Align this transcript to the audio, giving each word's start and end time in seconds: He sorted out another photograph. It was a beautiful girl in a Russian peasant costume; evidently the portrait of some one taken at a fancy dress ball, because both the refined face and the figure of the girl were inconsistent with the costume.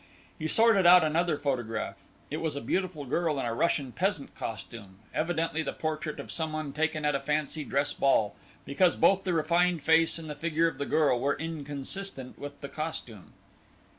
He 0.39 0.47
sorted 0.47 0.87
out 0.87 1.03
another 1.03 1.37
photograph. 1.37 1.97
It 2.31 2.37
was 2.37 2.55
a 2.55 2.61
beautiful 2.61 3.05
girl 3.05 3.39
in 3.39 3.45
a 3.45 3.53
Russian 3.53 3.91
peasant 3.91 4.33
costume; 4.33 4.97
evidently 5.13 5.61
the 5.61 5.73
portrait 5.73 6.19
of 6.19 6.31
some 6.31 6.53
one 6.53 6.73
taken 6.73 7.05
at 7.05 7.13
a 7.13 7.19
fancy 7.19 7.63
dress 7.63 7.93
ball, 7.93 8.35
because 8.65 8.95
both 8.95 9.25
the 9.25 9.33
refined 9.33 9.83
face 9.83 10.17
and 10.17 10.27
the 10.27 10.33
figure 10.33 10.67
of 10.67 10.79
the 10.79 10.87
girl 10.87 11.19
were 11.19 11.37
inconsistent 11.37 12.39
with 12.39 12.61
the 12.61 12.67
costume. 12.67 13.33